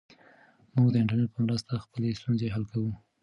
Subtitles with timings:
[0.75, 2.91] موږ د انټرنیټ په مرسته خپلې ستونزې حل کوو.